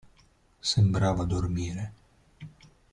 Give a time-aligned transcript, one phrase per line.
[0.71, 1.85] Sembrava dormire.